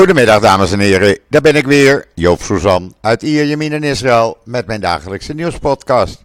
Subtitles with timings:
[0.00, 4.66] Goedemiddag dames en heren, daar ben ik weer, Joop Suzan uit Ierjemien in Israël met
[4.66, 6.24] mijn dagelijkse nieuwspodcast.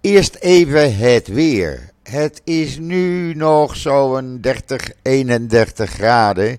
[0.00, 1.90] Eerst even het weer.
[2.02, 6.58] Het is nu nog zo'n 30, 31 graden.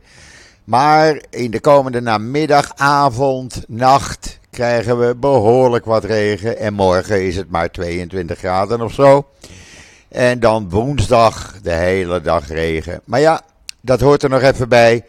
[0.64, 6.58] Maar in de komende namiddag, avond, nacht krijgen we behoorlijk wat regen.
[6.58, 9.26] En morgen is het maar 22 graden of zo.
[10.10, 13.02] En dan woensdag de hele dag regen.
[13.06, 13.42] Maar ja,
[13.82, 15.04] dat hoort er nog even bij.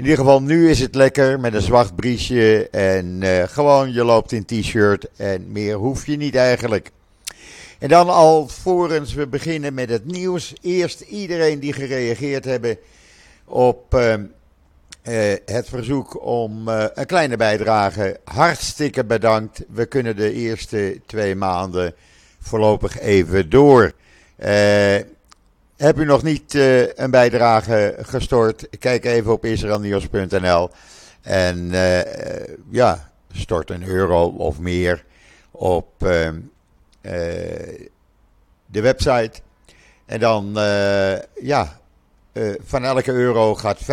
[0.00, 2.68] In ieder geval, nu is het lekker met een zwart briesje.
[2.70, 5.06] En uh, gewoon, je loopt in t-shirt.
[5.16, 6.90] En meer hoef je niet eigenlijk.
[7.78, 10.52] En dan alvorens we beginnen met het nieuws.
[10.60, 12.78] Eerst iedereen die gereageerd hebben
[13.44, 18.20] op uh, uh, het verzoek om een kleine bijdrage.
[18.24, 19.64] Hartstikke bedankt.
[19.68, 21.94] We kunnen de eerste twee maanden
[22.38, 23.92] voorlopig even door.
[25.80, 28.68] Heb u nog niet uh, een bijdrage gestort?
[28.78, 30.70] Kijk even op israelnieuws.nl
[31.22, 32.00] en uh,
[32.70, 35.04] ja, stort een euro of meer
[35.50, 36.28] op uh,
[38.66, 39.32] de website.
[40.06, 40.52] En dan,
[41.42, 41.80] ja,
[42.64, 43.86] van elke euro gaat 50%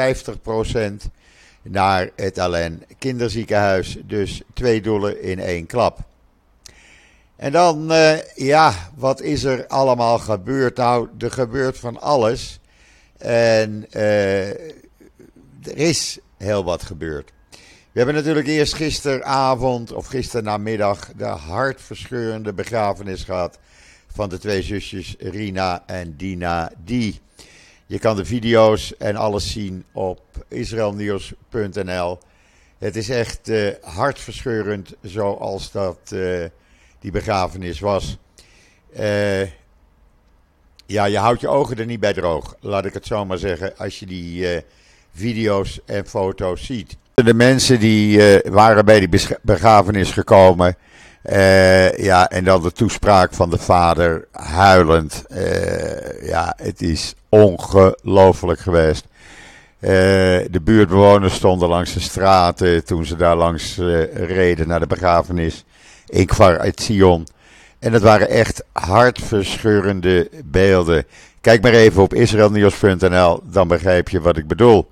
[1.61, 3.97] naar het Alain Kinderziekenhuis.
[4.03, 5.99] Dus twee doelen in één klap.
[7.37, 10.77] En dan, uh, ja, wat is er allemaal gebeurd?
[10.77, 12.59] Nou, er gebeurt van alles.
[13.17, 14.49] En uh,
[15.61, 17.31] er is heel wat gebeurd.
[17.91, 23.59] We hebben natuurlijk eerst gisteravond of gisternamiddag de hartverscheurende begrafenis gehad
[24.13, 27.19] van de twee zusjes Rina en Dina Die.
[27.85, 32.19] Je kan de video's en alles zien op israelnieuws.nl.
[32.77, 36.15] Het is echt uh, hartverscheurend zoals dat
[37.11, 38.17] die begrafenis was.
[38.99, 39.41] Uh,
[40.85, 43.77] ja, je houdt je ogen er niet bij droog, laat ik het zo maar zeggen,
[43.77, 44.61] als je die uh,
[45.13, 46.97] video's en foto's ziet.
[47.13, 50.75] De mensen die uh, waren bij die begrafenis gekomen,
[51.97, 55.25] ja, en dan de toespraak van de vader, huilend.
[56.21, 59.05] ja, het is ongelooflijk geweest.
[59.79, 63.77] de buurtbewoners stonden langs de straten toen ze daar langs
[64.13, 65.65] reden naar de begrafenis.
[66.09, 67.27] Ikvar uit Sion.
[67.79, 71.05] En dat waren echt hartverscheurende beelden.
[71.41, 74.87] Kijk maar even op israelnieuws.nl, dan begrijp je wat ik bedoel.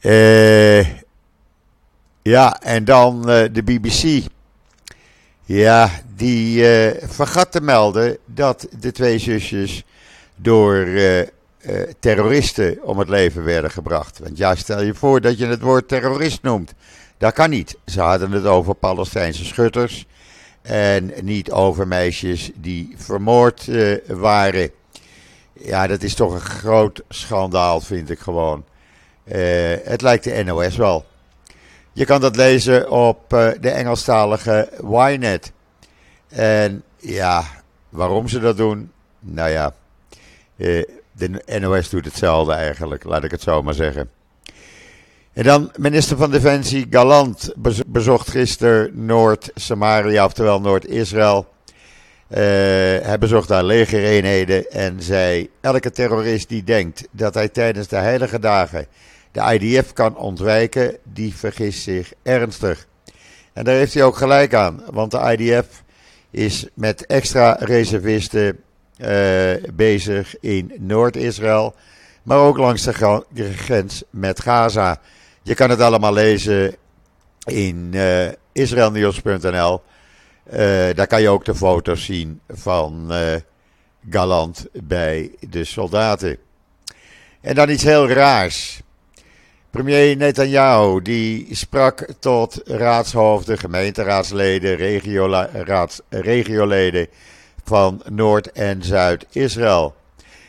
[0.00, 0.80] Uh,
[2.22, 4.26] ja, en dan uh, de BBC.
[5.44, 9.84] Ja, die uh, vergat te melden dat de twee zusjes
[10.36, 10.88] door
[11.98, 14.18] terroristen om het leven werden gebracht.
[14.18, 16.74] Want ja, stel je voor dat je het woord terrorist noemt.
[17.20, 17.76] Dat kan niet.
[17.86, 20.06] Ze hadden het over Palestijnse schutters
[20.62, 24.70] en niet over meisjes die vermoord uh, waren.
[25.52, 28.64] Ja, dat is toch een groot schandaal, vind ik gewoon.
[29.24, 29.36] Uh,
[29.84, 31.04] het lijkt de NOS wel.
[31.92, 35.52] Je kan dat lezen op uh, de Engelstalige Ynet.
[36.28, 37.44] En ja,
[37.88, 38.92] waarom ze dat doen?
[39.18, 39.74] Nou ja,
[40.56, 44.10] de NOS doet hetzelfde eigenlijk, laat ik het zo maar zeggen.
[45.32, 47.52] En dan minister van Defensie Galant
[47.86, 51.48] bezocht gisteren Noord-Samaria, oftewel Noord-Israël.
[52.28, 57.96] Uh, hij bezocht daar legereenheden en zei: Elke terrorist die denkt dat hij tijdens de
[57.96, 58.86] heilige dagen
[59.32, 62.86] de IDF kan ontwijken, die vergist zich ernstig.
[63.52, 65.82] En daar heeft hij ook gelijk aan, want de IDF
[66.30, 68.58] is met extra reservisten
[68.98, 71.74] uh, bezig in Noord-Israël,
[72.22, 75.00] maar ook langs de grens met Gaza.
[75.42, 76.76] Je kan het allemaal lezen
[77.44, 79.82] in uh, israelnieuws.nl.
[80.52, 80.58] Uh,
[80.94, 83.34] daar kan je ook de foto's zien van uh,
[84.10, 86.36] Galant bij de soldaten.
[87.40, 88.80] En dan iets heel raars.
[89.70, 94.76] Premier Netanyahu die sprak tot raadshoofden, gemeenteraadsleden,
[96.08, 97.06] regioleden
[97.64, 99.94] van Noord- en Zuid-Israël.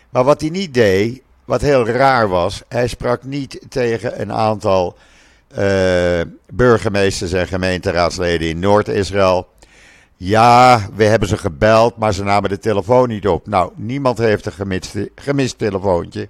[0.09, 4.97] Maar wat hij niet deed, wat heel raar was, hij sprak niet tegen een aantal
[5.57, 9.47] uh, burgemeesters en gemeenteraadsleden in Noord-Israël.
[10.15, 13.47] Ja, we hebben ze gebeld, maar ze namen de telefoon niet op.
[13.47, 16.29] Nou, niemand heeft een gemist, gemist telefoontje.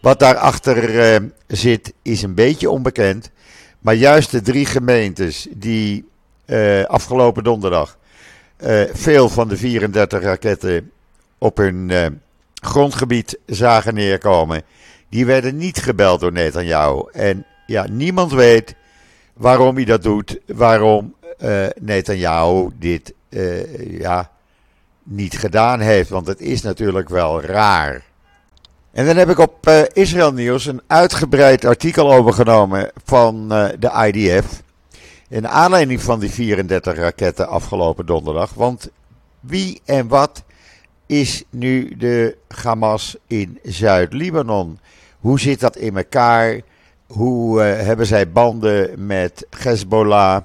[0.00, 3.30] Wat daarachter uh, zit, is een beetje onbekend.
[3.78, 6.08] Maar juist de drie gemeentes die
[6.46, 7.98] uh, afgelopen donderdag
[8.92, 10.90] veel van de 34 raketten
[11.38, 11.90] op hun
[12.62, 14.62] grondgebied zagen neerkomen,
[15.08, 17.02] die werden niet gebeld door Netanyahu.
[17.12, 18.74] En ja, niemand weet
[19.32, 24.30] waarom hij dat doet, waarom uh, Netanyahu dit uh, ja,
[25.02, 26.08] niet gedaan heeft.
[26.08, 28.02] Want het is natuurlijk wel raar.
[28.92, 33.48] En dan heb ik op uh, Israël Nieuws een uitgebreid artikel overgenomen van
[33.78, 34.62] de IDF.
[35.28, 38.54] In aanleiding van die 34 raketten afgelopen donderdag.
[38.54, 38.90] Want
[39.40, 40.42] wie en wat
[41.12, 44.78] is nu de Hamas in Zuid-Libanon?
[45.20, 46.60] Hoe zit dat in elkaar?
[47.06, 50.42] Hoe uh, hebben zij banden met Hezbollah?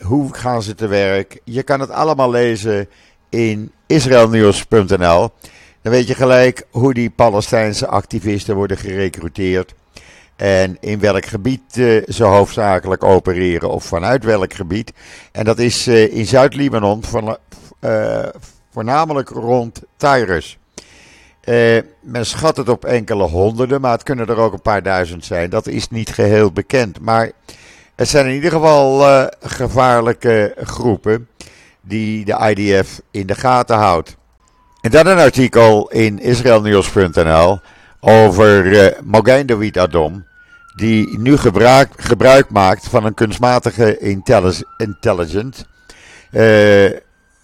[0.00, 1.40] hoe gaan ze te werk?
[1.44, 2.88] Je kan het allemaal lezen
[3.28, 5.30] in israelnieuws.nl.
[5.82, 9.74] Dan weet je gelijk hoe die Palestijnse activisten worden gerecruiteerd.
[10.36, 14.92] En in welk gebied uh, ze hoofdzakelijk opereren of vanuit welk gebied.
[15.32, 17.36] En dat is in Zuid-Libanon van,
[18.72, 20.58] voornamelijk rond Tyrus.
[22.00, 25.50] men schat het op enkele honderden, maar het kunnen er ook een paar duizend zijn.
[25.50, 27.00] Dat is niet geheel bekend.
[27.00, 27.30] Maar
[27.94, 31.28] het zijn in ieder geval gevaarlijke groepen
[31.80, 34.16] die de IDF in de gaten houdt.
[34.82, 37.60] En dan een artikel in israelnieuws.nl
[38.00, 40.24] over uh, Mogain David Adom,
[40.76, 43.98] die nu gebruik, maakt van een kunstmatige
[44.76, 45.66] intelligent.
[46.32, 46.90] Uh,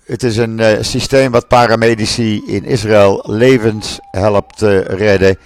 [0.09, 5.37] het is een uh, systeem wat paramedici in Israël levens helpt redden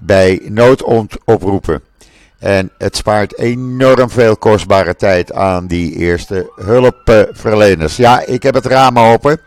[0.00, 1.82] bij noodoproepen.
[2.38, 7.96] En het spaart enorm veel kostbare tijd aan die eerste hulpverleners.
[7.96, 9.40] Ja, ik heb het raam open.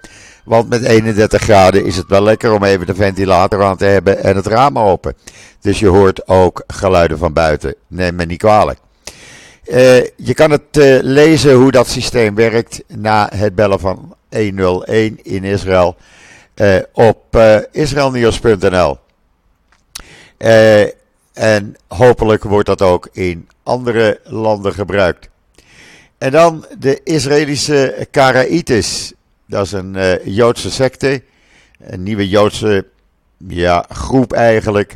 [0.45, 4.23] Want met 31 graden is het wel lekker om even de ventilator aan te hebben
[4.23, 5.13] en het raam open.
[5.61, 7.75] Dus je hoort ook geluiden van buiten.
[7.87, 8.79] Neem me niet kwalijk.
[9.65, 9.75] Uh,
[10.15, 15.95] je kan het lezen hoe dat systeem werkt na het bellen van 101 in Israël
[16.55, 17.37] uh, op
[17.71, 18.97] israelnieuws.nl.
[21.33, 25.29] en hopelijk wordt dat ook in andere landen gebruikt.
[26.17, 29.13] En dan de Israëlische Karaïtes.
[29.45, 31.23] Dat is een uh, Joodse secte,
[31.79, 32.85] een nieuwe Joodse
[33.47, 34.95] ja, groep eigenlijk.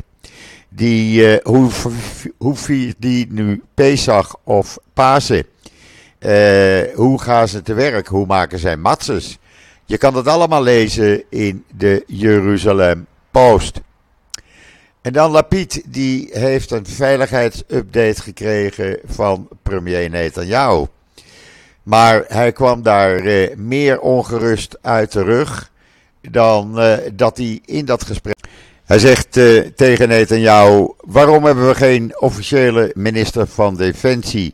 [0.69, 1.69] Die, uh, hoe,
[2.38, 5.45] hoe viert die nu Pesach of Pasen?
[6.19, 8.07] Uh, hoe gaan ze te werk?
[8.07, 9.38] Hoe maken zij matzes?
[9.86, 13.81] Je kan dat allemaal lezen in de Jeruzalem Post.
[15.01, 20.86] En dan Lapid, die heeft een veiligheidsupdate gekregen van premier Netanyahu.
[21.83, 25.72] Maar hij kwam daar eh, meer ongerust uit terug
[26.22, 28.38] dan eh, dat hij in dat gesprek.
[28.86, 29.31] Hij zegt
[29.75, 34.54] tegen Netanyahu: Waarom hebben we geen officiële minister van Defensie?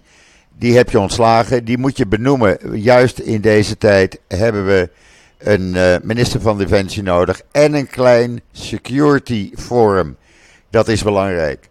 [0.58, 2.80] Die heb je ontslagen, die moet je benoemen.
[2.82, 4.90] Juist in deze tijd hebben we
[5.38, 10.18] een minister van Defensie nodig en een klein security forum.
[10.70, 11.70] Dat is belangrijk.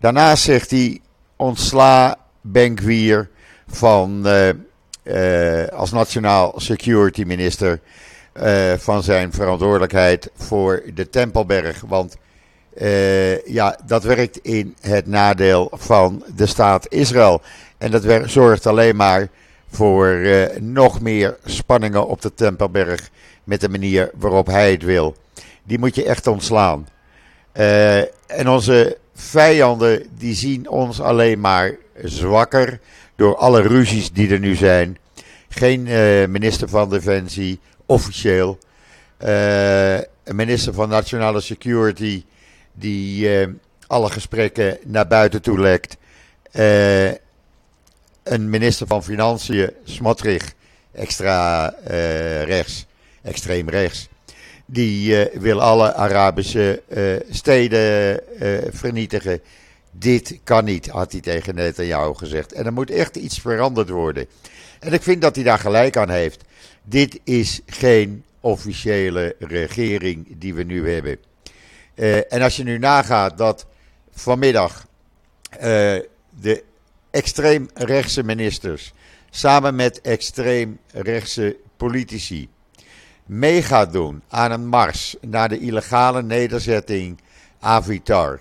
[0.00, 1.00] Daarnaast zegt hij:
[1.36, 3.30] ontsla Benkwier
[3.66, 7.80] van uh, als nationaal security minister
[8.76, 11.80] van zijn verantwoordelijkheid voor de Tempelberg.
[11.86, 12.16] Want
[12.80, 17.42] uh, ja, dat werkt in het nadeel van de staat Israël.
[17.78, 19.28] En dat zorgt alleen maar
[19.70, 20.20] voor
[20.60, 23.10] nog meer spanningen op de Tempelberg
[23.44, 25.16] met de manier waarop hij het wil.
[25.62, 26.88] Die moet je echt ontslaan.
[28.26, 32.80] en onze vijanden die zien ons alleen maar zwakker
[33.16, 34.98] door alle ruzies die er nu zijn.
[35.48, 35.82] Geen
[36.30, 38.58] minister van Defensie, officieel.
[39.18, 42.24] Een minister van Nationale Security
[42.74, 43.48] die uh,
[43.86, 45.96] alle gesprekken naar buiten toe lekt.
[48.22, 50.52] een minister van Financiën, Smotrich,
[50.92, 51.66] extra
[52.44, 52.86] rechts,
[53.22, 54.08] extreem rechts.
[54.66, 56.82] Die wil alle Arabische
[57.30, 58.20] steden
[58.72, 59.40] vernietigen.
[59.90, 62.52] Dit kan niet, had hij tegen Netanyahu gezegd.
[62.52, 64.26] En er moet echt iets veranderd worden.
[64.80, 66.44] En ik vind dat hij daar gelijk aan heeft.
[66.82, 71.18] Dit is geen officiële regering die we nu hebben.
[71.94, 73.66] Uh, en als je nu nagaat dat
[74.10, 74.86] vanmiddag
[75.52, 75.60] uh,
[76.30, 76.64] de
[77.10, 78.92] extreemrechtse ministers
[79.30, 82.48] samen met extreemrechtse politici
[83.26, 87.20] mee gaat doen aan een mars naar de illegale nederzetting
[87.60, 88.40] Avitar.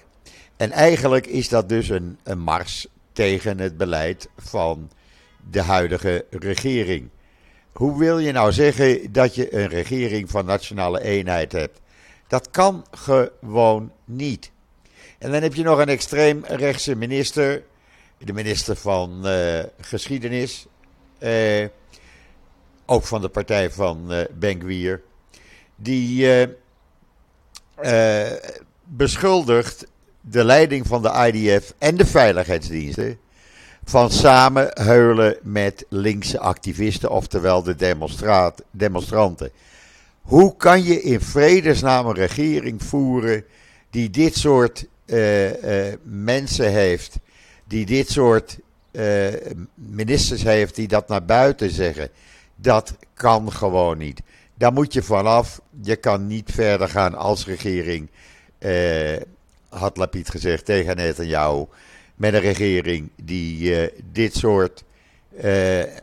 [0.58, 4.92] En eigenlijk is dat dus een, een mars tegen het beleid van
[5.50, 7.10] de huidige regering.
[7.72, 11.82] Hoe wil je nou zeggen dat je een regering van nationale eenheid hebt?
[12.28, 14.52] Dat kan gewoon niet.
[15.18, 17.64] En dan heb je nog een extreemrechtse minister,
[18.18, 20.66] de minister van uh, Geschiedenis,
[21.20, 21.68] uh,
[22.86, 25.02] ook van de partij van uh, Benkwier,
[25.76, 26.48] die
[28.84, 29.88] beschuldigt
[30.22, 33.20] de leiding van de IDF en de veiligheidsdiensten
[33.84, 37.76] van samen huilen met linkse activisten, oftewel de
[38.72, 39.52] demonstranten.
[40.24, 43.46] Hoe kan je in vredesnaam een regering voeren
[43.90, 47.16] die dit soort uh, uh, mensen heeft,
[47.68, 48.60] die dit soort
[48.92, 49.28] uh,
[49.76, 52.10] ministers heeft, die dat naar buiten zeggen.
[52.56, 54.22] Dat kan gewoon niet.
[54.56, 55.62] Daar moet je vanaf.
[55.82, 58.10] Je kan niet verder gaan als regering,
[59.70, 61.66] had Lapid gezegd tegen Netanyahu,
[62.16, 64.84] met een regering die dit soort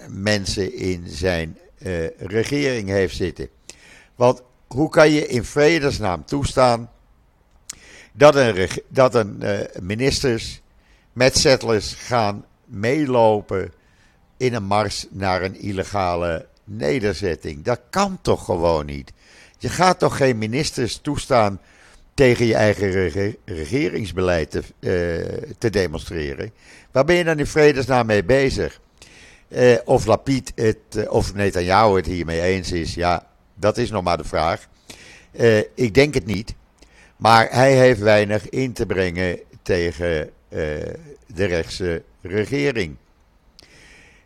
[0.08, 1.58] mensen in zijn
[2.18, 3.48] regering heeft zitten.
[4.20, 6.90] Want hoe kan je in vredesnaam toestaan
[8.12, 10.60] dat een, dat een uh, ministers
[11.12, 13.72] met settlers gaan meelopen
[14.36, 17.64] in een mars naar een illegale nederzetting?
[17.64, 19.12] Dat kan toch gewoon niet?
[19.58, 21.60] Je gaat toch geen ministers toestaan
[22.14, 23.12] tegen je eigen
[23.44, 26.52] regeringsbeleid te, uh, te, demonstreren?
[26.90, 28.80] Waar ben je dan in vredesnaam mee bezig?
[29.48, 33.28] Uh, of Lapid het, of Netanyahu het hiermee eens is, ja,
[33.60, 34.68] dat is nog maar de vraag.
[35.32, 36.54] Uh, ik denk het niet.
[37.16, 40.28] Maar hij heeft weinig in te brengen tegen uh,
[41.26, 42.96] de rechtse regering.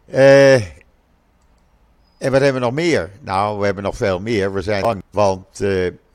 [0.06, 3.10] Uh, en wat hebben we nog meer?
[3.20, 4.52] Nou, we hebben nog veel meer.
[4.52, 5.58] We zijn bang, want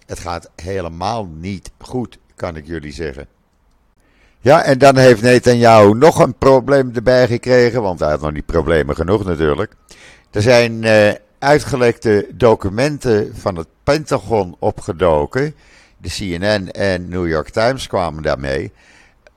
[0.05, 3.27] het gaat helemaal niet goed, kan ik jullie zeggen.
[4.39, 8.45] Ja, en dan heeft Netanyahu nog een probleem erbij gekregen, want hij had nog niet
[8.45, 9.73] problemen genoeg natuurlijk.
[10.31, 10.83] Er zijn
[11.39, 15.55] uitgelekte documenten van het Pentagon opgedoken.
[15.98, 18.72] De CNN en New York Times kwamen daarmee.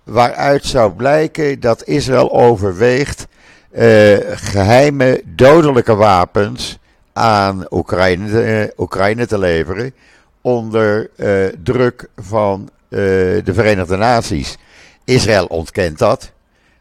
[0.04, 3.26] Waaruit zou blijken dat Israël overweegt
[3.73, 6.78] uh, geheime dodelijke wapens
[7.12, 9.94] aan Oekraïne, uh, Oekraïne te leveren.
[10.40, 14.59] Onder uh, druk van de Verenigde Naties.
[15.04, 16.32] Israël ontkent dat.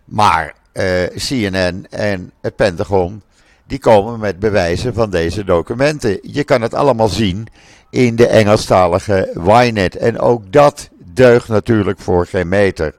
[0.05, 0.53] Maar
[1.15, 3.21] CNN en het Pentagon
[3.71, 6.19] die komen met bewijzen van deze documenten.
[6.21, 7.47] Je kan het allemaal zien
[7.89, 9.95] in de Engelstalige Ynet.
[9.95, 12.95] En ook dat deugt natuurlijk voor geen meter.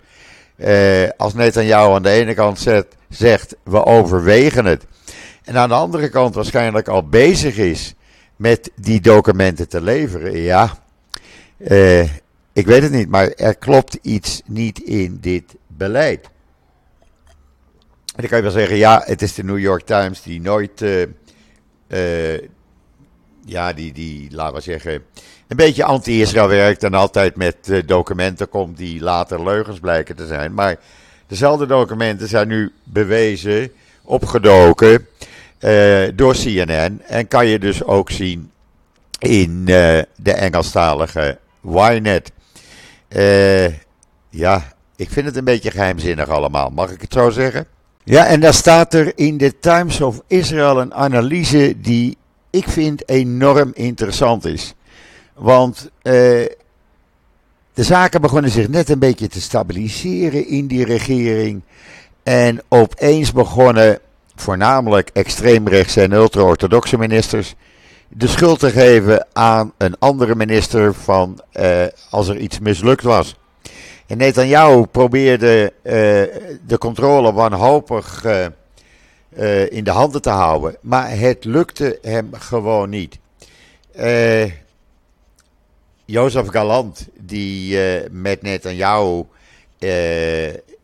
[0.57, 4.87] Eh, als Netanyahu aan de ene kant zet, zegt, we overwegen het.
[5.45, 7.95] En aan de andere kant waarschijnlijk al bezig is
[8.37, 10.39] met die documenten te leveren.
[10.39, 10.71] Ja,
[11.57, 12.03] eh,
[12.53, 16.31] ik weet het niet, maar er klopt iets niet in dit beleid.
[18.13, 20.81] En dan kan je wel zeggen, ja, het is de New York Times die nooit,
[20.81, 21.07] uh,
[21.89, 22.41] uh,
[23.45, 24.93] ja, die, die, laten we zeggen,
[25.49, 30.27] een beetje anti-Israël werkt en altijd met uh, documenten komt die later leugens blijken te
[30.27, 30.55] zijn.
[30.55, 30.77] Maar
[31.27, 35.07] dezelfde documenten zijn nu bewezen, opgedoken
[36.15, 38.51] door CNN en kan je dus ook zien
[39.19, 42.33] in de Engelstalige Ynet.
[44.31, 47.67] ja, ik vind het een beetje geheimzinnig allemaal, mag ik het zo zeggen?
[48.05, 52.17] Ja, en daar staat er in de Times of Israel een analyse die
[52.51, 54.75] ik vind enorm interessant is.
[55.35, 56.13] Want uh,
[57.73, 61.63] de zaken begonnen zich net een beetje te stabiliseren in die regering.
[62.23, 63.99] En opeens begonnen
[64.35, 67.55] voornamelijk extreemrechtse en ultra-orthodoxe ministers
[68.09, 73.37] de schuld te geven aan een andere minister van uh, als er iets mislukt was.
[74.07, 75.93] En Netanyahu probeerde uh,
[76.67, 78.47] de controle wanhopig uh,
[79.39, 80.77] uh, in de handen te houden.
[80.81, 83.19] Maar het lukte hem gewoon niet.
[86.05, 87.79] Jozef Galant, die
[88.11, 89.25] met Netanyahu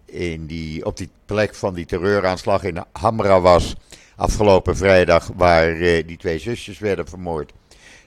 [0.05, 3.75] in die, op die plek van die terreuraanslag in Hamra was
[4.17, 7.53] afgelopen vrijdag, waar die twee zusjes werden vermoord,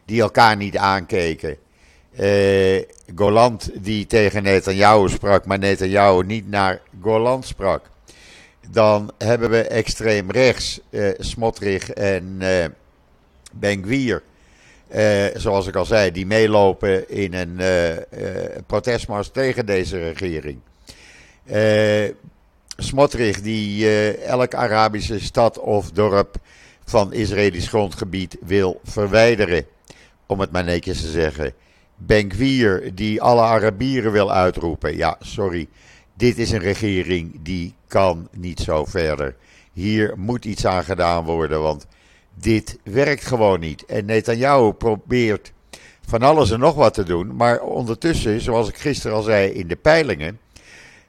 [0.05, 1.57] die elkaar niet aankeken.
[2.19, 2.83] Uh,
[3.15, 7.89] Goland die tegen Netanyahu sprak, maar Netanyahu niet naar Goland sprak.
[8.69, 12.65] Dan hebben we extreem rechts, uh, Smotrich en uh,
[13.51, 14.21] Ben-Gvir.
[15.33, 17.59] zoals ik al zei, die meelopen in een
[18.65, 20.59] protestmars tegen deze regering.
[22.77, 26.35] Smotrich die elke Arabische stad of dorp
[26.85, 29.65] van Israëlisch grondgebied wil verwijderen.
[30.25, 31.53] Om het maar netjes te zeggen.
[32.05, 34.95] Benkwier die alle Arabieren wil uitroepen.
[34.95, 35.67] Ja, sorry.
[36.13, 39.35] Dit is een regering die kan niet zo verder.
[39.73, 41.85] Hier moet iets aan gedaan worden, want
[42.35, 43.85] dit werkt gewoon niet.
[43.85, 45.51] En Netanyahu probeert
[46.07, 47.35] van alles en nog wat te doen.
[47.35, 50.39] Maar ondertussen, zoals ik gisteren al zei in de peilingen.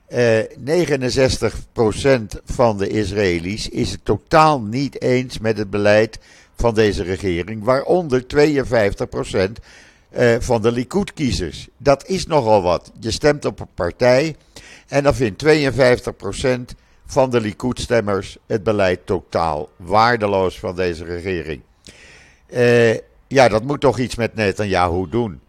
[0.06, 6.18] Eh, 69% van de Israëli's is het totaal niet eens met het beleid
[6.56, 7.64] van deze regering.
[7.64, 9.60] Waaronder 52%
[10.18, 11.68] uh, van de Likud-kiezers.
[11.76, 12.92] Dat is nogal wat.
[13.00, 14.36] Je stemt op een partij
[14.88, 16.76] en dan vindt 52%
[17.06, 21.60] van de Likud-stemmers het beleid totaal waardeloos van deze regering.
[22.48, 22.94] Uh,
[23.28, 25.40] ja, dat moet toch iets met Netanyahu doen.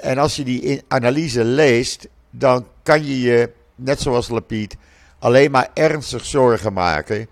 [0.00, 4.76] en als je die analyse leest, dan kan je je, net zoals Lapiet,
[5.18, 7.28] alleen maar ernstig zorgen maken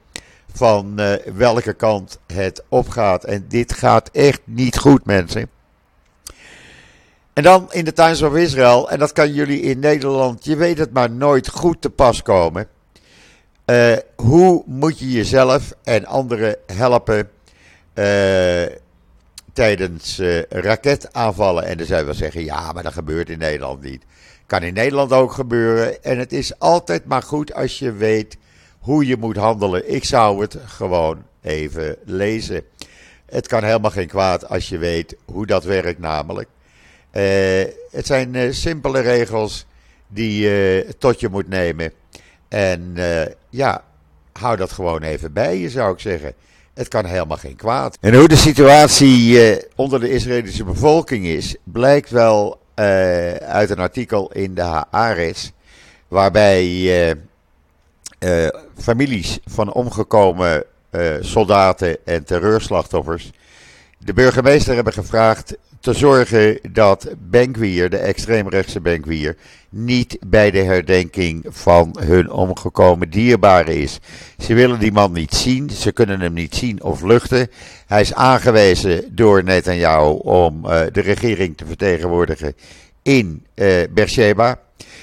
[0.53, 1.01] van
[1.35, 3.25] welke kant het opgaat.
[3.25, 5.49] En dit gaat echt niet goed, mensen.
[7.35, 10.79] En dan in de Times of Israel, en dat kan jullie in Nederland, je weet
[10.79, 12.69] het maar nooit goed te pas komen.
[13.67, 17.31] Uh, hoe moet je jezelf en anderen helpen
[17.95, 18.63] uh,
[19.53, 21.65] tijdens uh, raketaanvallen?
[21.65, 24.05] En dan zou wel zeggen, ja, maar dat gebeurt in Nederland niet.
[24.47, 26.03] Kan in Nederland ook gebeuren.
[26.03, 28.37] En het is altijd maar goed als je weet
[28.79, 29.93] hoe je moet handelen.
[29.95, 32.63] Ik zou het gewoon even lezen.
[33.27, 36.49] Het kan helemaal geen kwaad als je weet hoe dat werkt namelijk.
[37.17, 39.67] Uh, het zijn uh, simpele regels
[40.09, 41.93] die je tot je moet nemen.
[42.49, 42.95] En
[43.51, 43.85] ja,
[44.33, 46.33] hou dat gewoon even bij je, zou ik zeggen.
[46.75, 47.99] Het kan helemaal geen kwaad.
[48.01, 52.61] En hoe de situatie onder de Israëlische bevolking is, blijkt wel
[53.41, 55.51] uit een artikel in de Haaretz.
[56.09, 57.17] Waarbij
[58.77, 60.65] families van omgekomen
[61.21, 63.33] soldaten en terreurslachtoffers
[64.05, 69.37] de burgemeester hebben gevraagd te zorgen dat Benkwier, de extreemrechtse Benkwier,
[69.69, 73.99] niet bij de herdenking van hun omgekomen dierbare is.
[74.39, 77.49] Ze willen die man niet zien, ze kunnen hem niet zien of luchten.
[77.87, 82.55] Hij is aangewezen door Netanyahu om uh, de regering te vertegenwoordigen
[83.03, 84.61] in uh, Beersheba.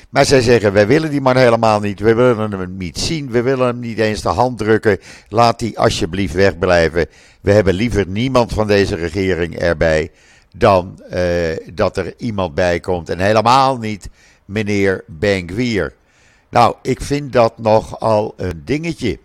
[0.10, 3.42] Maar zij zeggen, wij willen die man helemaal niet, we willen hem niet zien, we
[3.42, 4.98] willen hem niet eens de hand drukken.
[5.30, 7.06] Laat die alsjeblieft wegblijven.
[7.42, 10.12] We hebben liever niemand van deze regering erbij
[10.56, 13.10] dan uh, dat er iemand bij komt.
[13.10, 14.10] En helemaal niet
[14.46, 15.94] meneer Bengwier.
[16.50, 19.20] Nou, ik vind dat nogal een dingetje.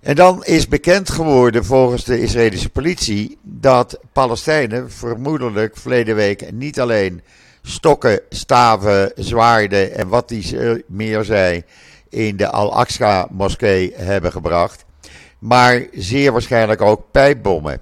[0.00, 6.80] En dan is bekend geworden volgens de Israëlische politie dat Palestijnen vermoedelijk verleden week niet
[6.80, 7.22] alleen
[7.62, 11.62] stokken, staven, zwaarden en wat die meer zei
[12.08, 14.84] in de Al-Aqsa moskee hebben gebracht,
[15.38, 17.80] maar zeer waarschijnlijk ook pijpbommen.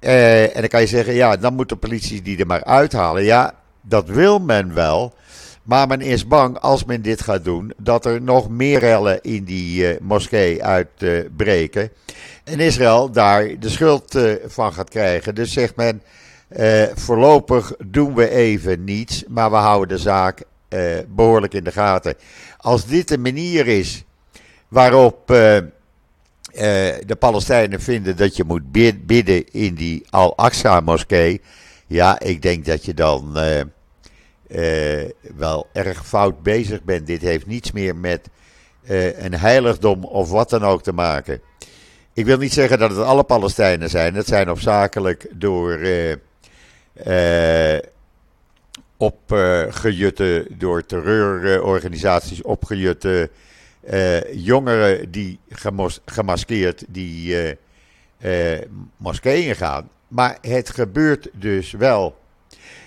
[0.00, 3.24] Uh, en dan kan je zeggen, ja, dan moet de politie die er maar uithalen.
[3.24, 5.14] Ja, dat wil men wel.
[5.62, 9.44] Maar men is bang, als men dit gaat doen, dat er nog meer rellen in
[9.44, 11.90] die uh, moskee uitbreken.
[12.44, 15.34] En Israël daar de schuld uh, van gaat krijgen.
[15.34, 16.02] Dus zegt men,
[16.94, 20.42] voorlopig doen we even niets, maar we houden de zaak
[21.08, 22.14] behoorlijk in de gaten.
[22.56, 24.04] Als dit de manier is
[24.68, 25.34] waarop
[27.06, 28.72] de Palestijnen vinden dat je moet
[29.06, 31.40] bidden in die Al-Aqsa-moskee.
[31.86, 33.60] Ja, ik denk dat je dan uh,
[34.48, 37.06] uh, wel erg fout bezig bent.
[37.06, 38.28] Dit heeft niets meer met
[39.18, 41.40] een heiligdom of wat dan ook te maken.
[42.12, 44.14] Ik wil niet zeggen dat het alle Palestijnen zijn.
[44.14, 45.78] Het zijn opzakelijk door
[48.96, 53.30] opgejutte, door terreurorganisaties opgejutte
[53.90, 55.38] uh, jongeren die
[56.04, 57.52] gemaskeerd die uh,
[58.20, 58.60] uh,
[58.96, 59.88] moskeeën gaan.
[60.08, 62.18] Maar het gebeurt dus wel.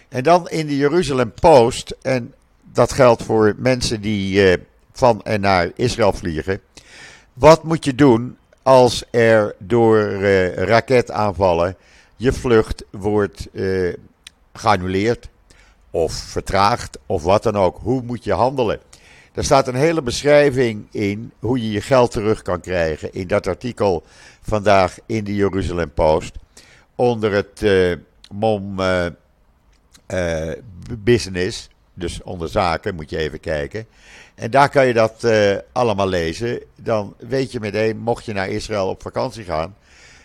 [0.10, 2.34] En dan in de Jeruzalem Post, en
[2.74, 4.58] dat geldt voor mensen die
[4.92, 6.62] van en naar Israël vliegen.
[7.34, 10.24] Wat moet je doen als er door
[10.54, 11.76] raketaanvallen
[12.16, 13.48] je vlucht wordt
[14.54, 15.30] geannuleerd
[15.92, 17.80] of vertraagd of wat dan ook?
[17.82, 18.80] Hoe moet je handelen?
[19.34, 23.14] Daar staat een hele beschrijving in hoe je je geld terug kan krijgen.
[23.14, 24.04] In dat artikel
[24.42, 26.36] vandaag in de Jeruzalem Post.
[26.96, 27.96] Onder het uh,
[28.32, 29.06] mom uh,
[30.08, 30.52] uh,
[31.00, 31.70] business.
[31.94, 33.86] Dus onder zaken moet je even kijken.
[34.36, 35.28] En daar kan je dat
[35.72, 36.62] allemaal lezen.
[36.76, 39.76] Dan weet je meteen, mocht je naar Israël op vakantie gaan.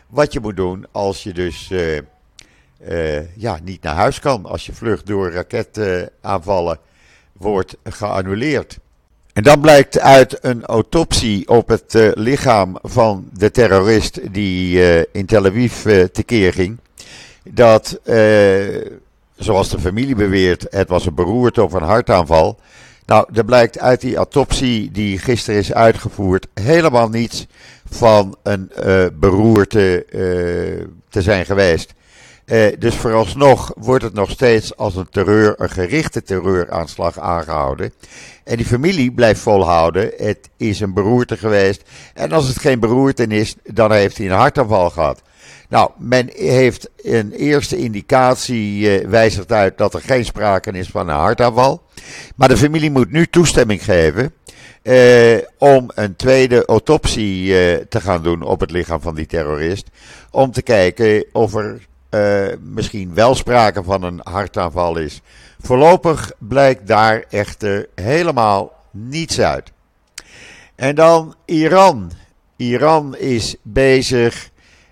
[0.06, 1.72] Wat je moet doen als je dus
[3.34, 4.46] ja, niet naar huis kan.
[4.46, 6.78] Als je vlucht door raketaanvallen
[7.32, 8.78] wordt geannuleerd.
[9.36, 15.04] En dan blijkt uit een autopsie op het uh, lichaam van de terrorist die uh,
[15.12, 16.78] in Tel Aviv uh, tekeer ging,
[17.44, 18.00] dat,
[19.36, 22.58] zoals de familie beweert, het was een beroerte of een hartaanval.
[23.06, 27.46] Nou, er blijkt uit die autopsie die gisteren is uitgevoerd helemaal niets
[27.90, 28.70] van een
[29.12, 30.06] beroerte
[31.08, 31.94] te zijn geweest.
[32.46, 37.92] Uh, dus vooralsnog wordt het nog steeds als een terreur, een gerichte terreuraanslag aangehouden.
[38.44, 41.82] En die familie blijft volhouden, het is een beroerte geweest.
[42.14, 45.22] En als het geen beroerte is, dan heeft hij een hartaanval gehad.
[45.68, 51.08] Nou, men heeft een eerste indicatie, uh, wijzigt uit dat er geen sprake is van
[51.08, 51.82] een hartaanval.
[52.36, 54.32] Maar de familie moet nu toestemming geven
[54.82, 59.90] uh, om een tweede autopsie uh, te gaan doen op het lichaam van die terrorist.
[60.30, 61.86] Om te kijken of er
[62.60, 65.20] misschien wel sprake van een hartaanval is.
[65.60, 69.72] Voorlopig blijkt daar echter helemaal niets uit.
[70.74, 72.12] En dan Iran.
[72.56, 74.50] Iran is bezig.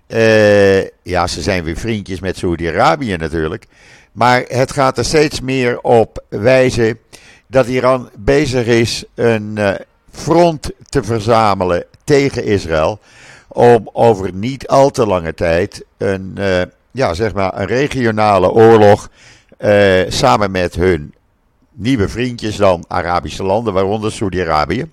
[0.08, 3.66] Uh, ja, ze zijn weer vriendjes met Saudi-Arabië natuurlijk.
[4.12, 6.98] Maar het gaat er steeds meer op wijzen
[7.46, 9.74] dat Iran bezig is een uh,
[10.10, 12.98] front te verzamelen tegen Israël.
[13.48, 16.38] Om over niet al te lange tijd een,
[16.94, 19.10] ja, zeg maar een regionale oorlog
[20.08, 21.14] samen met hun
[21.72, 24.90] nieuwe vriendjes dan, Arabische landen, waaronder Saudi-Arabië,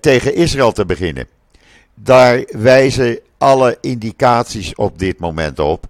[0.00, 1.26] tegen Israël te beginnen.
[1.94, 5.86] Daar wijzen alle indicaties op dit moment op.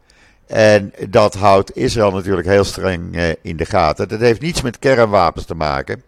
[0.47, 4.09] En dat houdt Israël natuurlijk heel streng uh, in de gaten.
[4.09, 6.03] Dat heeft niets met kernwapens te maken.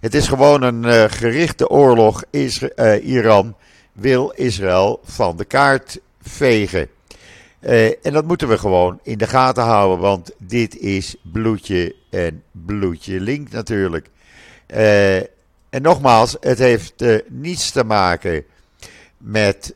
[0.00, 2.24] Het is gewoon een gerichte oorlog.
[3.02, 3.54] Iran
[3.92, 6.88] wil Israël van de kaart vegen.
[8.02, 13.20] En dat moeten we gewoon in de gaten houden, want dit is bloedje en bloedje
[13.20, 14.10] link natuurlijk.
[15.70, 18.44] en nogmaals, het heeft niets te maken
[19.16, 19.74] met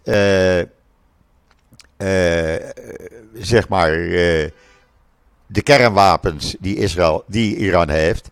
[3.35, 3.91] zeg maar,
[5.47, 8.31] de kernwapens die, Israël, die Iran heeft.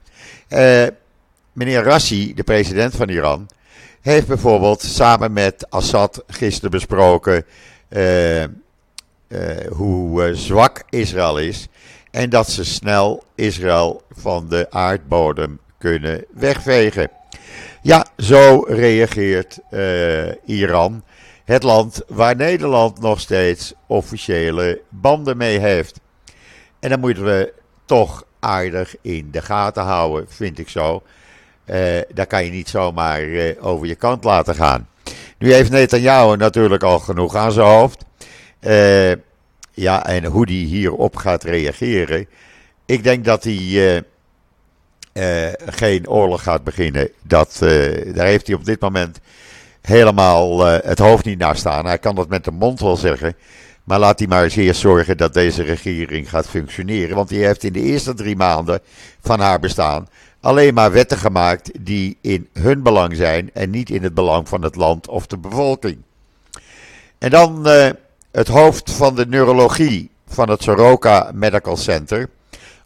[1.52, 3.48] Meneer Rassi, de president van Iran,
[4.00, 7.44] heeft bijvoorbeeld samen met Assad gisteren besproken
[9.68, 11.68] hoe zwak Israël is.
[12.10, 17.10] En dat ze snel Israël van de aardbodem kunnen wegvegen.
[17.82, 19.58] Ja, zo reageert
[20.44, 21.04] Iran.
[21.44, 26.00] Het land waar Nederland nog steeds officiële banden mee heeft.
[26.80, 27.52] En dan moeten we
[27.84, 31.02] toch aardig in de gaten houden, vind ik zo.
[32.14, 33.22] Daar kan je niet zomaar
[33.60, 34.88] over je kant laten gaan.
[35.38, 38.04] Nu heeft Netanyahu natuurlijk al genoeg aan zijn hoofd.
[38.66, 39.12] Uh,
[39.72, 42.26] ja, en hoe die hierop gaat reageren.
[42.86, 44.04] Ik denk dat hij
[45.66, 47.10] geen oorlog gaat beginnen.
[47.22, 47.56] Dat,
[48.14, 49.20] daar heeft hij op dit moment
[49.80, 51.86] helemaal het hoofd niet naar staan.
[51.86, 53.36] Hij kan dat met de mond wel zeggen.
[53.84, 57.16] Maar laat hij maar eens eerst zorgen dat deze regering gaat functioneren.
[57.16, 58.80] Want die heeft in de eerste drie maanden
[59.20, 60.08] van haar bestaan
[60.46, 64.62] alleen maar wetten gemaakt die in hun belang zijn en niet in het belang van
[64.62, 65.98] het land of de bevolking.
[67.18, 67.66] En dan
[68.36, 72.28] het hoofd van de neurologie van het Soroka Medical Center,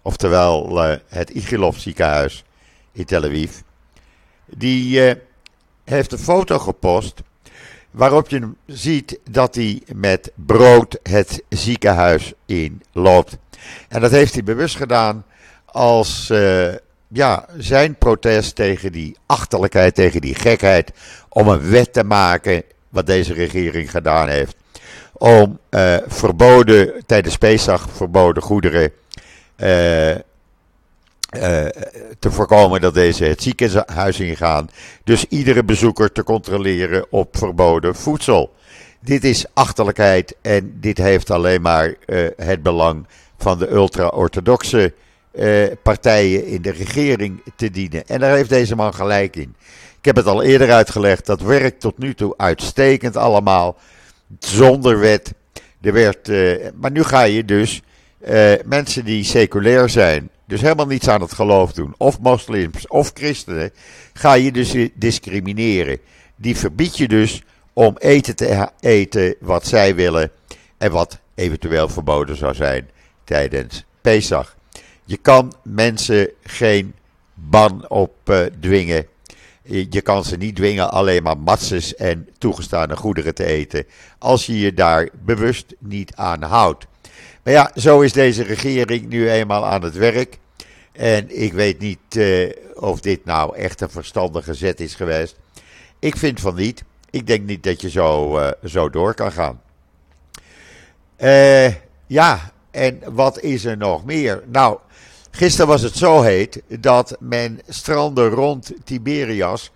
[0.02, 2.44] oftewel uh, het Igilov ziekenhuis
[2.92, 3.50] in Tel Aviv.
[4.46, 5.14] Die
[5.84, 7.22] heeft een foto gepost
[7.90, 13.36] waarop je ziet dat hij met brood het ziekenhuis in loopt.
[13.88, 15.24] En dat heeft hij bewust gedaan
[15.64, 16.74] als uh,
[17.08, 20.92] ja, zijn protest tegen die achterlijkheid, tegen die gekheid,
[21.28, 24.58] om een wet te maken, wat deze regering gedaan heeft.
[25.22, 28.92] Om uh, verboden, tijdens Pesach verboden goederen
[29.56, 30.16] uh, uh,
[32.18, 34.70] te voorkomen dat deze het ziekenhuis ingaan.
[35.04, 38.52] Dus iedere bezoeker te controleren op verboden voedsel.
[39.00, 41.94] Dit is achterlijkheid en dit heeft alleen maar
[42.36, 43.06] het belang
[43.38, 44.94] van de ultra-orthodoxe
[45.82, 48.06] partijen in de regering te dienen.
[48.06, 49.54] En daar heeft deze man gelijk in.
[49.98, 53.76] Ik heb het al eerder uitgelegd, dat werkt tot nu toe uitstekend allemaal,
[54.38, 55.34] zonder wet.
[55.80, 56.28] Er werd,
[56.74, 57.82] maar nu ga je dus
[58.64, 63.70] mensen die seculair zijn, dus helemaal niets aan het geloof doen, of moslims of christenen,
[64.12, 65.98] ga je dus discrimineren.
[66.36, 70.30] Die verbied je dus om eten te eten wat zij willen
[70.78, 72.88] en wat eventueel verboden zou zijn
[73.24, 74.56] tijdens Pesach.
[75.04, 76.94] Je kan mensen geen
[77.34, 78.96] ban opdwingen.
[78.96, 79.08] Uh,
[79.70, 83.84] je kan ze niet dwingen alleen maar matzes en toegestane goederen te eten.
[84.18, 86.86] Als je je daar bewust niet aan houdt.
[87.42, 90.38] Maar ja, zo is deze regering nu eenmaal aan het werk.
[90.92, 95.36] En ik weet niet uh, of dit nou echt een verstandige zet is geweest.
[95.98, 96.84] Ik vind van niet.
[97.10, 99.60] Ik denk niet dat je zo, uh, zo door kan gaan.
[101.18, 101.74] Uh,
[102.06, 104.42] ja, en wat is er nog meer?
[104.46, 104.78] Nou,
[105.30, 109.70] gisteren was het zo heet dat men stranden rond Tiberias,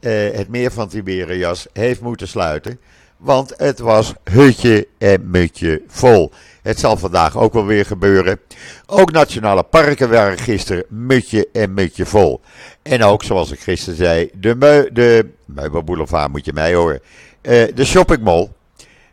[0.00, 2.80] het meer van Tiberias, heeft moeten sluiten.
[3.16, 6.32] Want het was hutje en mutje vol.
[6.62, 8.40] Het zal vandaag ook wel weer gebeuren.
[8.86, 12.40] Ook nationale parken waren gisteren mutje en mutje vol.
[12.82, 14.90] En ook, zoals ik gisteren zei, de, meu,
[15.44, 17.00] Meubelboulevard moet je mij horen.
[17.42, 18.48] Uh, de shoppingmall.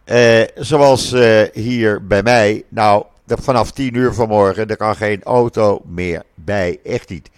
[0.05, 2.63] Uh, zoals uh, hier bij mij.
[2.69, 6.79] Nou, vanaf 10 uur vanmorgen, er kan geen auto meer bij.
[6.83, 7.29] Echt niet.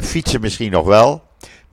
[0.00, 1.22] fietsen misschien nog wel.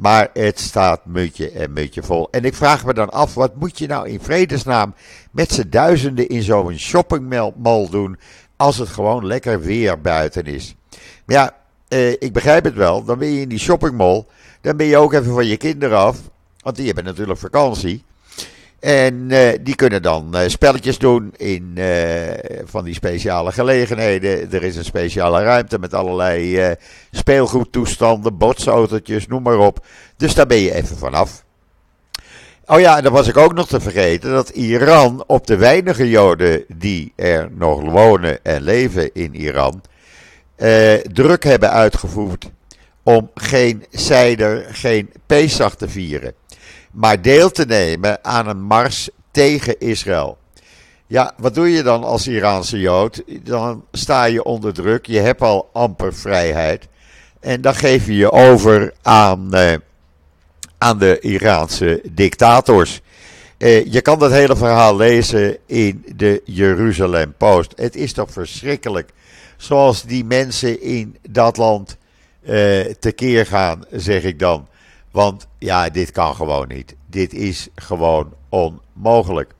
[0.01, 2.27] Maar het staat mutje en mutje vol.
[2.32, 4.93] En ik vraag me dan af, wat moet je nou in vredesnaam
[5.32, 8.17] met z'n duizenden in zo'n shoppingmall doen
[8.56, 10.75] als het gewoon lekker weer buiten is?
[11.25, 11.56] Maar ja,
[11.88, 13.04] eh, ik begrijp het wel.
[13.04, 14.25] Dan ben je in die shoppingmall.
[14.62, 16.17] Dan ben je ook even van je kinderen af.
[16.60, 18.04] Want die hebben natuurlijk vakantie.
[18.82, 21.86] En uh, die kunnen dan uh, spelletjes doen in uh,
[22.63, 24.52] van die speciale gelegenheden.
[24.52, 26.76] Er is een speciale ruimte met allerlei
[27.12, 29.86] speelgoedtoestanden, botsautootjes, noem maar op.
[30.17, 31.44] Dus daar ben je even vanaf.
[32.65, 36.10] Oh ja, en dan was ik ook nog te vergeten dat Iran op de weinige
[36.10, 39.82] Joden die er nog wonen en leven in Iran,
[41.13, 42.50] druk hebben uitgevoerd
[43.04, 46.34] om geen Seider, geen Pesach te vieren
[46.91, 50.38] maar deel te nemen aan een mars tegen Israël.
[51.08, 53.23] Ja, wat doe je dan als Iraanse Jood?
[53.43, 56.88] Dan sta je onder druk, je hebt al amper vrijheid.
[57.39, 59.73] En dan geef je je over aan, uh,
[60.77, 63.01] aan de Iraanse dictators.
[63.58, 67.73] Uh, je kan dat hele verhaal lezen in de Jeruzalem Post.
[67.75, 69.10] Het is toch verschrikkelijk
[69.58, 71.97] zoals die mensen in dat land
[72.43, 74.67] uh, tekeer gaan, zeg ik dan.
[75.12, 76.95] Want ja, dit kan gewoon niet.
[77.08, 79.54] Dit is gewoon onmogelijk.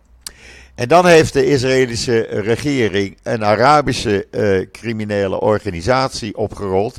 [0.76, 6.98] En dan heeft de Israëlische regering een Arabische uh, criminele organisatie opgerold.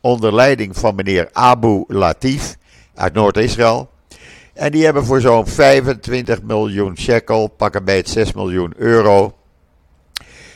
[0.00, 2.56] Onder leiding van meneer Abu Latif
[2.94, 3.90] uit Noord-Israël.
[4.54, 9.34] En die hebben voor zo'n 25 miljoen shekel, pak een beetje 6 miljoen euro.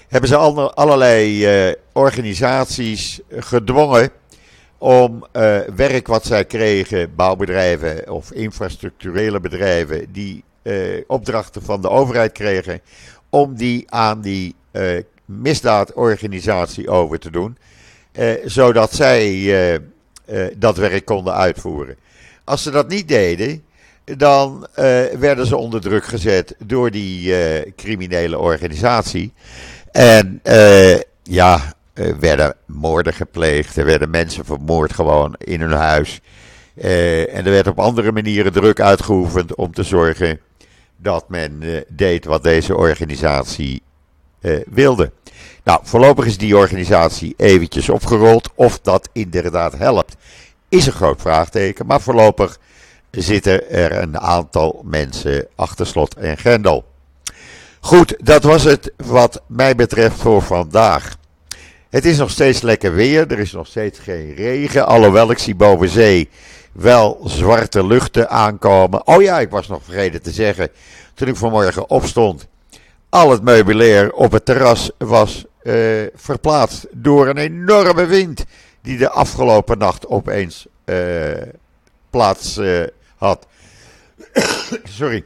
[0.08, 0.36] Hebben ze
[0.74, 4.10] allerlei uh, organisaties gedwongen
[4.78, 11.90] om uh, werk wat zij kregen, bouwbedrijven of infrastructurele bedrijven, die uh, opdrachten van de
[11.90, 12.80] overheid kregen,
[13.30, 17.58] om die aan die uh, misdaadorganisatie over te doen,
[18.44, 19.80] zodat zij
[20.56, 21.96] dat werk konden uitvoeren.
[22.44, 23.62] Als ze dat niet deden,
[24.04, 24.66] dan
[25.18, 27.34] werden ze onder druk gezet door die
[27.74, 29.32] criminele organisatie.
[29.92, 30.40] En
[31.22, 36.20] ja, eh, werden moorden gepleegd, er werden mensen vermoord gewoon in hun huis.
[36.74, 40.40] Uh, en er werd op andere manieren druk uitgeoefend om te zorgen
[40.96, 43.82] dat men uh, deed wat deze organisatie
[44.40, 45.12] uh, wilde.
[45.64, 48.50] Nou, voorlopig is die organisatie eventjes opgerold.
[48.54, 50.16] Of dat inderdaad helpt,
[50.68, 51.86] is een groot vraagteken.
[51.86, 52.58] Maar voorlopig
[53.10, 56.84] zitten er een aantal mensen achter slot en grendel.
[57.80, 61.16] Goed, dat was het wat mij betreft voor vandaag.
[61.96, 63.30] Het is nog steeds lekker weer.
[63.32, 64.86] Er is nog steeds geen regen.
[64.86, 66.28] Alhoewel ik zie boven zee
[66.72, 69.06] wel zwarte luchten aankomen.
[69.06, 70.68] Oh ja, ik was nog vergeten te zeggen.
[71.14, 72.46] Toen ik vanmorgen opstond.
[73.08, 75.74] Al het meubilair op het terras was uh,
[76.14, 78.44] verplaatst door een enorme wind.
[78.82, 81.42] Die de afgelopen nacht opeens uh,
[82.10, 82.82] plaats uh,
[83.16, 83.46] had.
[84.98, 85.24] Sorry.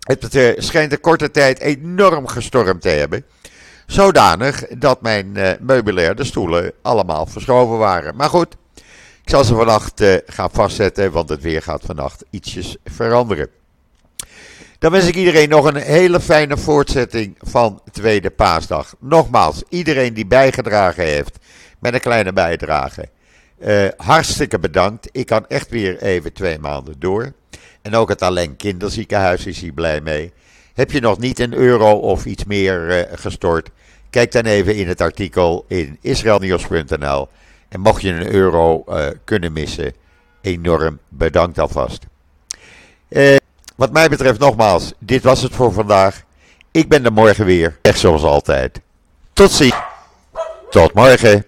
[0.00, 3.24] Het schijnt een korte tijd enorm gestormd te hebben.
[3.92, 8.16] Zodanig dat mijn uh, meubilair, stoelen, allemaal verschoven waren.
[8.16, 8.56] Maar goed,
[9.22, 13.48] ik zal ze vannacht uh, gaan vastzetten, want het weer gaat vannacht ietsjes veranderen.
[14.78, 18.94] Dan wens ik iedereen nog een hele fijne voortzetting van Tweede Paasdag.
[18.98, 21.38] Nogmaals, iedereen die bijgedragen heeft
[21.78, 23.08] met een kleine bijdrage.
[23.58, 25.08] Uh, hartstikke bedankt.
[25.10, 27.32] Ik kan echt weer even twee maanden door.
[27.82, 30.32] En ook het Alleen Kinderziekenhuis is hier blij mee.
[30.74, 33.70] Heb je nog niet een euro of iets meer gestort?
[34.12, 37.28] Kijk dan even in het artikel in israelnieuws.nl.
[37.68, 39.94] En mocht je een euro uh, kunnen missen,
[40.40, 42.06] enorm bedankt alvast.
[43.08, 43.36] Uh,
[43.76, 46.22] wat mij betreft nogmaals, dit was het voor vandaag.
[46.70, 48.80] Ik ben er morgen weer, echt zoals altijd.
[49.32, 49.80] Tot ziens.
[50.70, 51.44] Tot morgen.